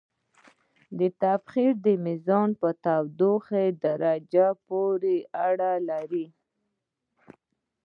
[0.99, 1.73] د تبخیر
[2.05, 6.25] میزان په تودوخې درجې پورې اړه لري.